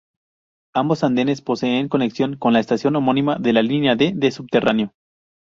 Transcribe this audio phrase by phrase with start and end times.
[0.73, 4.95] Ambos andenes poseen conexión con la estación homónima de la Línea D de subterráneo.